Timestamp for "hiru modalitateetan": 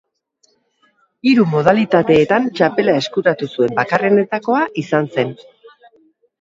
1.31-2.49